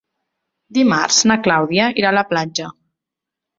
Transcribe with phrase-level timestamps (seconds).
[0.77, 2.73] Dimarts na Clàudia irà a la platja.